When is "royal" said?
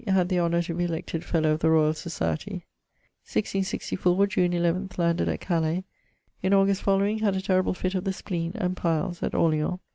1.69-1.93